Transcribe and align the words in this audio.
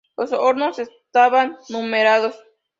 Los 0.17 0.31
hornos 0.33 0.79
estaban 0.79 1.59
numerados. 1.69 2.33